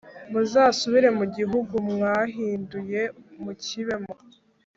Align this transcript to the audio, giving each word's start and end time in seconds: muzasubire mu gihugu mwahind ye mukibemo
muzasubire 0.31 1.09
mu 1.17 1.25
gihugu 1.37 1.75
mwahind 1.89 2.69
ye 2.91 3.03
mukibemo 3.43 4.13